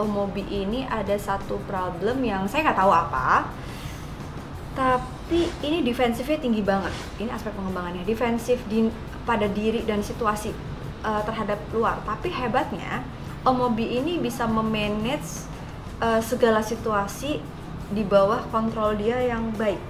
[0.00, 3.28] Omobi ini ada satu problem yang saya nggak tahu apa,
[4.72, 6.92] tapi ini defensifnya tinggi banget.
[7.20, 8.88] Ini aspek pengembangannya defensif di
[9.28, 10.50] pada diri dan situasi
[11.04, 12.00] uh, terhadap luar.
[12.08, 13.04] Tapi hebatnya
[13.44, 15.44] Omobi ini bisa memanage
[16.00, 17.40] uh, segala situasi
[17.90, 19.80] di bawah kontrol dia yang baik.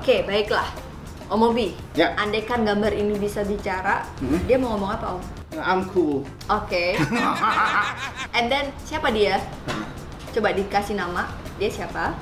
[0.00, 0.64] Oke, baiklah.
[1.28, 2.16] Om Obi, Ya.
[2.16, 4.40] andaikan gambar ini bisa bicara, Hmm.
[4.48, 5.22] dia mau ngomong apa Om?
[5.60, 6.24] I'm cool.
[6.48, 6.96] Oke.
[8.36, 9.36] And then siapa dia?
[10.32, 11.28] Coba dikasih nama.
[11.60, 12.16] Dia siapa?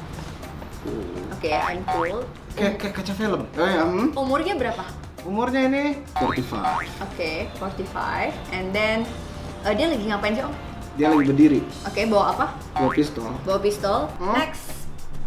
[1.31, 2.27] Oke, I'm cool.
[2.59, 3.47] Kayak kayak kaca film.
[3.47, 4.11] Oh ya, hmm.
[4.11, 4.83] Umurnya berapa?
[5.23, 6.83] Umurnya ini 45.
[6.99, 8.35] Oke, 45.
[8.51, 9.07] And then
[9.63, 10.55] eh, dia lagi ngapain sih Om?
[10.99, 11.61] Dia lagi berdiri.
[11.87, 12.47] Oke, bawa apa?
[12.75, 13.31] Bawa pistol.
[13.47, 14.11] Bawa pistol.
[14.19, 14.35] Hmm.
[14.35, 14.78] Next.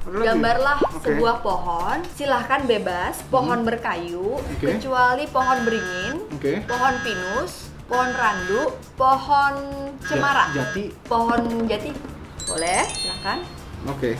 [0.04, 1.14] Gambarlah Oke.
[1.14, 2.02] sebuah pohon.
[2.12, 3.22] Silahkan bebas.
[3.30, 4.66] Pohon berkayu, Oke.
[4.68, 6.66] kecuali pohon beringin, Oke.
[6.66, 9.54] pohon pinus, pohon randu, pohon
[10.02, 10.90] cemara, Ja- Jati.
[11.06, 11.94] pohon jati.
[12.50, 13.46] Boleh, silahkan.
[13.86, 14.18] Oke.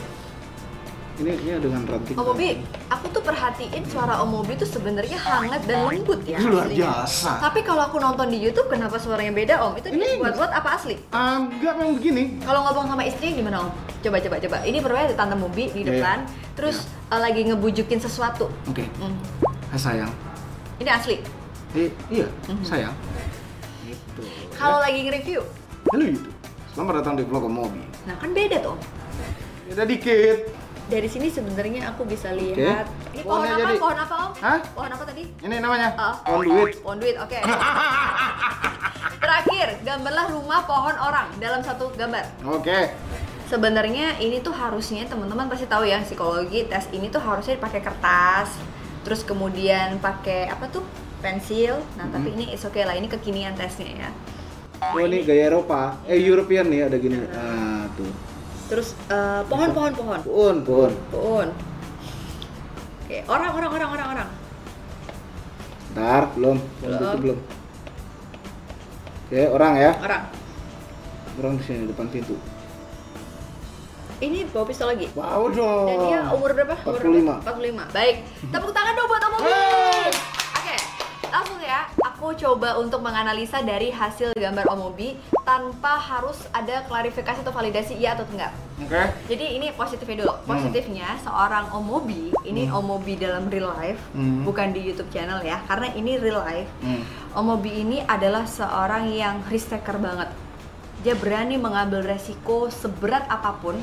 [1.12, 2.16] Ini ini dengan ranting.
[2.16, 2.56] Om Bobi,
[2.88, 6.40] aku tuh perhatiin suara Om Bobi tuh sebenarnya hangat dan lembut ya.
[6.40, 7.36] Ini luar biasa.
[7.36, 9.72] Tapi kalau aku nonton di YouTube, kenapa suaranya beda Om?
[9.76, 10.96] Itu Ini- buat-buat apa asli?
[11.12, 12.40] Ah, enggak memang begini.
[12.40, 13.70] Kalau ngomong sama istri gimana Om?
[14.00, 14.56] Coba coba coba.
[14.64, 15.92] Ini pertama ada tante Mobi di Iya, iya.
[15.94, 16.18] depan,
[16.54, 18.48] terus eh, lagi ngebujukin sesuatu.
[18.64, 18.88] Oke.
[18.96, 19.12] Hmm.
[19.68, 20.12] Hai sayang.
[20.80, 21.16] Ini asli.
[21.72, 22.64] Eh, iya, Mhm.
[22.64, 22.96] sayang.
[23.84, 24.20] Gitu.
[24.54, 25.44] Kalau lagi nge-review,
[25.88, 26.32] Halo YouTube.
[26.72, 27.84] Selamat datang di vlog Mobi.
[28.02, 28.72] nah kan beda tuh.
[28.72, 28.80] Om.
[29.68, 30.61] Beda dikit.
[30.84, 32.84] Dari sini sebenarnya aku bisa lihat.
[33.10, 33.62] Ini pohon Pohonnya apa?
[33.66, 34.32] jadi- Pohon apa Om?
[34.36, 34.58] Hah?
[34.72, 35.22] Pohon apa tadi?
[35.38, 36.14] Ini namanya Ah.
[36.20, 36.74] pohon duit.
[36.78, 37.38] Pohon duit, oke.
[39.22, 42.26] Terakhir, gambarlah rumah pohon orang dalam satu gambar.
[42.44, 42.90] Oke.
[43.46, 48.48] Sebenarnya ini tuh harusnya teman-teman pasti tahu ya psikologi tes ini tuh harusnya dipakai kertas,
[49.02, 50.82] terus kemudian pakai apa tuh
[51.20, 51.78] pensil.
[51.94, 52.34] Nah tapi Mhm.
[52.34, 54.10] ini is okay lah, ini kekinian tesnya ya.
[54.82, 55.94] Oh ini gaya Eropa.
[56.04, 57.22] Eh European nih ada gini.
[57.30, 58.10] Ah tuh.
[58.72, 60.92] Terus eh, pohon pohon pohon Pohon, pohon.
[61.12, 61.48] pohon.
[63.04, 64.28] Oke orang orang orang orang orang.
[65.92, 66.56] Bentar, belum.
[66.80, 67.38] Belum Belum.
[69.28, 69.92] Oke, orang ya.
[70.00, 70.22] Orang.
[71.36, 72.32] Orang di sini depan pintu.
[74.22, 75.12] Ini bawa pistol lagi.
[75.12, 75.88] Wow dong.
[75.88, 76.72] Dan dia umur berapa?
[76.80, 77.44] Umur 45.
[77.44, 77.90] berapa?
[77.92, 77.92] 45.
[77.92, 78.16] Baik.
[78.48, 79.50] Tepuk tangan dong buat Om Obi.
[79.52, 80.08] Hey!
[81.32, 85.16] Langsung ya, aku coba untuk menganalisa dari hasil gambar Om Obi
[85.48, 88.52] tanpa harus ada klarifikasi atau validasi iya atau enggak.
[88.84, 89.00] Oke.
[89.32, 90.32] Jadi ini positifnya dulu.
[90.44, 92.84] Positifnya seorang Om Obi, ini Hmm.
[92.84, 94.44] Om Obi dalam real life, Hmm.
[94.44, 96.68] bukan di YouTube channel ya, karena ini real life.
[96.84, 97.00] Hmm.
[97.32, 100.28] Om Obi ini adalah seorang yang risk taker banget.
[101.00, 103.80] Dia berani mengambil resiko seberat apa pun,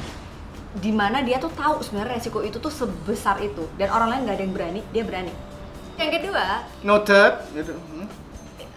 [0.78, 4.38] di mana dia tuh tahu sebenarnya resiko itu tuh sebesar itu, dan orang lain nggak
[4.38, 5.34] ada yang berani, dia berani.
[6.00, 7.32] Yang kedua, Noted.
[7.52, 7.76] Gitu.
[7.76, 8.08] Hmm.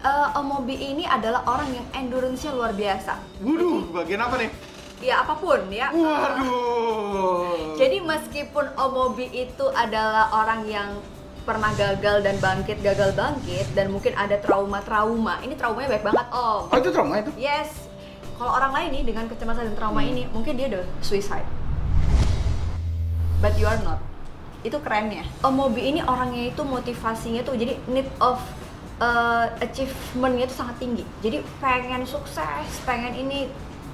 [0.03, 3.15] eh, Om Obi ini adalah orang yang endurance-nya luar biasa.
[3.39, 4.51] Waduh, bagian apa nih?
[4.99, 5.95] Ya apa pun ya.
[5.95, 7.79] Waduh.
[7.79, 10.99] Jadi meskipun Om Obi itu adalah orang yang
[11.43, 15.39] pernah gagal dan bangkit, gagal bangkit, dan mungkin ada trauma-trauma.
[15.43, 16.63] Ini traumanya baik banget Om.
[16.71, 17.31] Oh itu trauma itu?
[17.39, 17.71] Yes.
[18.35, 20.11] Kalau orang lain nih dengan kecemasan dan trauma Hmm.
[20.11, 21.47] ini, mungkin dia udah suicide.
[23.39, 24.03] But you are not.
[24.63, 25.27] Itu kerennya.
[25.41, 28.39] Om Mobi ini orangnya itu motivasinya tuh jadi need of
[28.99, 31.03] uh, achievementnya itu sangat tinggi.
[31.19, 32.43] Jadi pengen sukses,
[32.83, 33.51] pengen ini,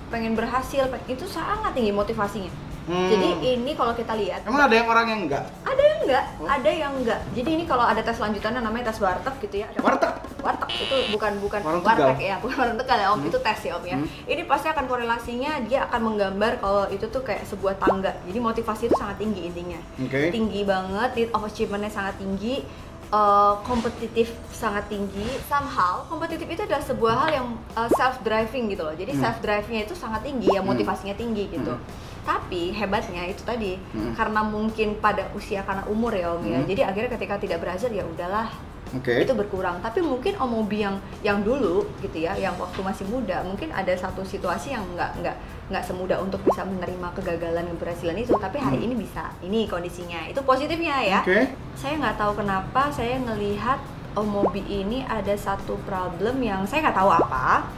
[0.08, 2.52] pengen berhasil, pengen- itu sangat tinggi motivasinya.
[2.84, 3.04] Hmm.
[3.06, 5.44] Jadi ini kalau kita lihat Emang ada yang orang yang enggak?
[5.60, 6.48] ada yang enggak, Oh.
[6.48, 7.20] ada yang enggak.
[7.32, 9.68] Jadi ini kalau ada tes lanjutannya namanya tes warteg gitu ya.
[9.68, 10.12] Ada Warteg?
[10.38, 12.24] Warteg itu bukan bukan Warung warteg Tegal.
[12.24, 13.28] ya bukan warung tegal ya om Hmm.
[13.28, 14.08] itu tes ya om ya Hmm.
[14.24, 18.86] ini pasti akan korelasinya dia akan menggambar kalau itu tuh kayak sebuah tangga jadi motivasi
[18.86, 20.30] itu sangat tinggi intinya Oke.
[20.30, 22.62] tinggi banget need of achievementnya sangat tinggi
[23.08, 27.46] eh, kompetitif sangat tinggi somehow kompetitif itu adalah sebuah hal yang
[27.90, 29.22] self driving gitu loh jadi Hmm.
[29.22, 30.68] self drivingnya itu sangat tinggi ya Hmm.
[30.68, 31.82] motivasinya tinggi gitu Hmm.
[32.22, 34.12] tapi hebatnya itu tadi Hmm.
[34.12, 36.68] karena mungkin pada usia karena umur ya om ya Hmm.
[36.68, 38.52] jadi akhirnya ketika tidak berhasil ya udahlah
[38.94, 39.24] Oke.
[39.24, 39.80] itu berkurang.
[39.80, 43.92] Tapi mungkin Om Obi yang yang dulu gitu ya yang waktu masih muda mungkin ada
[43.92, 45.36] satu situasi yang nggak nggak
[45.68, 48.32] nggak semudah untuk bisa menerima kegagalan dan keberhasilan itu.
[48.32, 48.86] Tapi hari Hmm.
[48.88, 49.28] ini bisa.
[49.40, 50.24] Ini kondisinya.
[50.28, 51.20] Itu positifnya ya.
[51.20, 51.52] Oke.
[51.78, 53.78] saya nggak tahu kenapa saya ngelihat
[54.18, 57.70] Om Obi ini ada satu problem yang saya nggak tahu apa.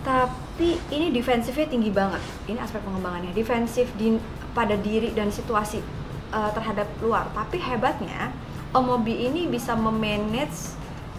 [0.00, 2.22] Tapi ini defensifnya tinggi banget.
[2.46, 3.34] Ini aspek pengembangannya.
[3.34, 4.16] Defensif di
[4.56, 5.84] pada diri dan situasi
[6.32, 7.28] uh, terhadap luar.
[7.34, 8.32] Tapi hebatnya
[8.68, 10.76] Om Obi ini bisa memanage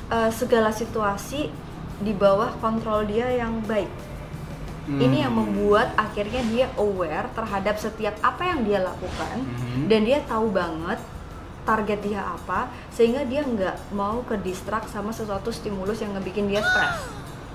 [0.10, 1.50] eh, segala situasi
[2.00, 3.90] di bawah kontrol dia yang baik.
[4.90, 4.98] Hmm.
[4.98, 9.86] Ini yang membuat akhirnya dia aware terhadap setiap apa yang dia lakukan Mhm.
[9.86, 10.98] dan dia tahu banget
[11.62, 16.66] target dia apa sehingga dia nggak mau ke distract sama sesuatu stimulus yang ngebikin dia
[16.66, 17.06] stres.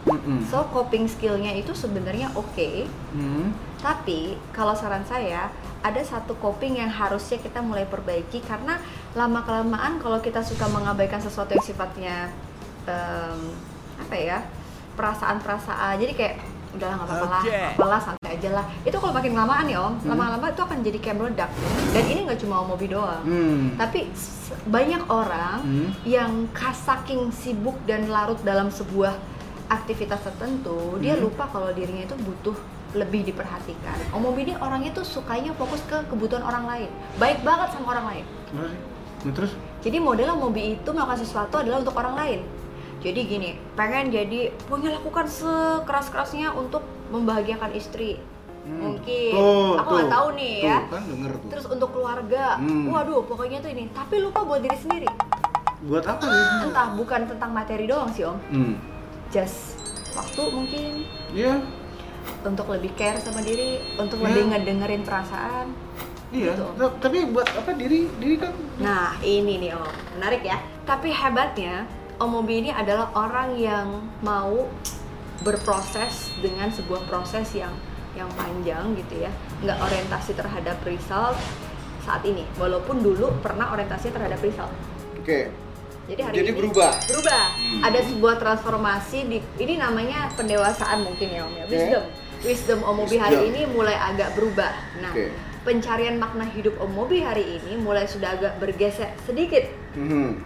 [0.05, 0.45] Mm-mm.
[0.47, 2.85] So coping skillnya itu sebenarnya oke,
[3.17, 3.57] Hmm.
[3.81, 5.49] tapi kalau saran saya
[5.81, 8.79] ada satu coping yang harusnya kita mulai perbaiki karena
[9.15, 12.29] lama kelamaan kalau kita suka mengabaikan sesuatu yang sifatnya
[12.85, 13.41] em,
[13.97, 14.39] apa ya
[14.95, 16.37] perasaan-perasaan jadi kayak
[16.75, 17.61] udahlah nggak apa-apa lah, Oke.
[17.79, 18.67] apalah santai aja lah.
[18.83, 20.11] Itu kalau makin kelamaan ya om, Hmm.
[20.11, 21.51] lama-lama itu akan jadi kayak meledak.
[21.95, 23.79] Dan ini nggak cuma om Mobi doang, Hmm.
[23.79, 24.11] tapi
[24.67, 25.89] banyak orang Hmm.
[26.03, 29.15] yang kas- saking sibuk dan larut dalam sebuah
[29.71, 31.31] aktivitas tertentu, dia Hmm.
[31.31, 32.59] lupa kalau dirinya itu butuh
[32.91, 33.95] lebih diperhatikan.
[34.11, 38.07] Om Mobi ini orangnya tuh sukanya fokus ke kebutuhan orang lain, baik banget sama orang
[38.11, 38.27] lain.
[39.25, 39.53] Nah, terus?
[39.81, 42.41] Jadi model Om Mobi itu melakukan sesuatu adalah untuk orang lain.
[43.01, 48.17] Jadi gini, pengen jadi punya lakukan sekeras-kerasnya untuk membahagiakan istri.
[48.65, 48.81] Hmm.
[48.97, 50.79] Mungkin, Tuh, aku nggak tahu nih tuh, ya.
[50.89, 51.49] kan denger tuh.
[51.53, 52.89] Terus untuk keluarga, Hmm.
[52.89, 53.93] waduh pokoknya tuh ini.
[53.93, 55.09] Tapi lupa buat diri sendiri.
[55.85, 56.45] Buat apa nih?
[56.65, 58.75] Entah bukan tentang materi doang sih Om, Hmm.
[59.29, 59.77] just
[60.17, 61.05] waktu mungkin
[61.37, 61.61] Iya.
[62.41, 64.33] untuk lebih care sama diri, untuk Ya.
[64.33, 65.77] lebih ngedengerin perasaan.
[66.35, 66.53] Iya.
[66.53, 66.67] Gitu.
[66.75, 68.51] Ta- Tapi buat apa diri diri kan?
[68.83, 70.59] Nah ini nih Om, menarik ya.
[70.83, 71.87] Tapi hebatnya
[72.19, 74.67] Om Mobi ini adalah orang yang mau
[75.43, 77.71] berproses dengan sebuah proses yang
[78.15, 79.31] yang panjang gitu ya,
[79.63, 81.35] nggak orientasi terhadap result
[82.03, 82.47] saat ini.
[82.59, 84.71] Walaupun dulu pernah orientasi terhadap result.
[85.19, 85.51] Oke.
[86.05, 86.93] Jadi hari Jadi ini berubah.
[87.09, 87.45] Berubah.
[87.57, 87.81] Hmm.
[87.81, 91.65] Ada sebuah transformasi di ini namanya pendewasaan mungkin ya Om ya.
[91.67, 92.05] Wisdom.
[92.45, 94.73] Wisdom Om Mobi hari ini mulai agak berubah.
[95.01, 95.33] Nah, Oke.
[95.65, 99.65] Pencarian makna hidup Om Mobi hari ini mulai sudah agak bergeser sedikit.
[99.97, 100.45] Hmm.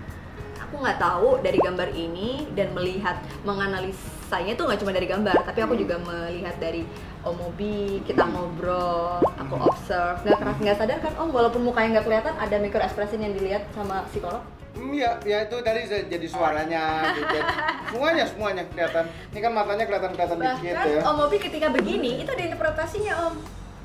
[0.62, 5.59] Aku nggak tahu dari gambar ini dan melihat menganalisanya tuh nggak cuma dari gambar, tapi
[5.61, 5.82] aku Hmm.
[5.82, 6.87] juga melihat dari
[7.19, 8.32] Om Mobi, kita Hmm.
[8.32, 9.69] ngobrol, aku Hmm.
[9.69, 13.35] observe, nggak keras nggak sadar kan Om, walaupun mukanya nggak kelihatan ada micro expression yang
[13.35, 14.44] dilihat sama psikolog.
[14.79, 17.38] Hmm, ya, ya itu tadi jadi suaranya, jadi,
[17.91, 19.11] semuanya semuanya kelihatan.
[19.35, 21.00] Ini kan matanya kelihatan kelihatan dikit ya.
[21.03, 23.35] Om Mobi ketika begini itu ada interpretasinya Om.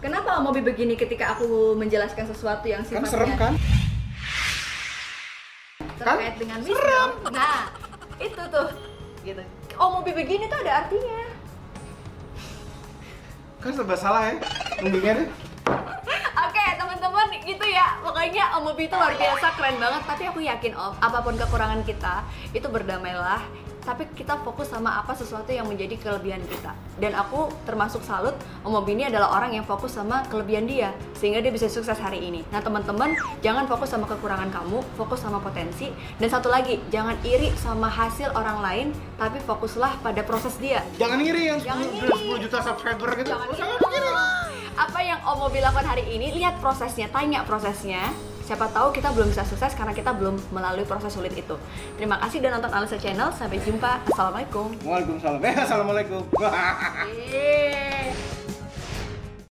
[0.03, 3.53] Kenapa Om Mobi begini ketika aku menjelaskan sesuatu yang Kan sifatnya serem kan?
[5.95, 7.09] terkait dengan wisdom?
[7.31, 7.71] Nah,
[8.19, 8.67] itu tuh
[9.23, 9.39] gitu.
[9.79, 11.23] Om Mobi begini tuh ada artinya.
[13.63, 14.43] Kan serba salah ya.
[14.83, 15.27] Embingnya deh.
[16.35, 20.73] Oke teman-teman gitu ya pokoknya Om Mobi itu luar biasa keren banget tapi aku yakin
[20.75, 23.39] Om apa pun kekurangan kita itu berdamailah
[23.83, 26.71] tapi kita fokus sama apa sesuatu yang menjadi kelebihan kita
[27.03, 31.51] dan aku termasuk salut Om ini adalah orang yang fokus sama kelebihan dia sehingga dia
[31.51, 36.27] bisa sukses hari ini nah teman-teman jangan fokus sama kekurangan kamu fokus sama potensi dan
[36.31, 38.87] satu lagi jangan iri sama hasil orang lain
[39.19, 42.11] tapi fokuslah pada proses dia Jangan iri yang Jangan 10, iri.
[42.39, 43.29] 10 juta subscriber gitu.
[43.33, 44.11] Jangan iri.
[44.73, 48.09] Apa yang Om Mobi lakukan hari ini, lihat prosesnya, tanya prosesnya.
[48.43, 51.55] Siapa tahu kita belum bisa sukses karena kita belum melalui proses sulit itu.
[51.95, 53.31] Terima kasih udah nonton Alisa Channel.
[53.31, 54.03] Sampai jumpa.
[54.11, 54.75] Assalamualaikum.
[54.83, 55.39] Waalaikumsalam.
[55.39, 56.27] Eh, assalamualaikum.